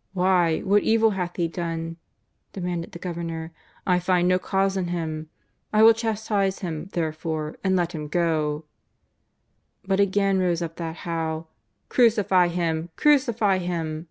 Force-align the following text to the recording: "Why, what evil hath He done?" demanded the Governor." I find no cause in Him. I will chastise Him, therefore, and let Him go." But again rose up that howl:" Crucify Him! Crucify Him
"Why, 0.14 0.62
what 0.62 0.82
evil 0.82 1.10
hath 1.12 1.36
He 1.36 1.46
done?" 1.46 1.96
demanded 2.54 2.90
the 2.90 2.98
Governor." 2.98 3.52
I 3.86 4.00
find 4.00 4.26
no 4.26 4.36
cause 4.36 4.76
in 4.76 4.88
Him. 4.88 5.30
I 5.72 5.84
will 5.84 5.92
chastise 5.92 6.58
Him, 6.58 6.86
therefore, 6.92 7.54
and 7.62 7.76
let 7.76 7.92
Him 7.92 8.08
go." 8.08 8.64
But 9.84 10.00
again 10.00 10.40
rose 10.40 10.60
up 10.60 10.74
that 10.78 10.96
howl:" 11.06 11.52
Crucify 11.88 12.48
Him! 12.48 12.88
Crucify 12.96 13.58
Him 13.58 14.08